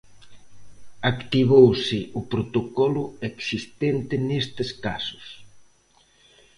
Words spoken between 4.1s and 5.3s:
nestes casos.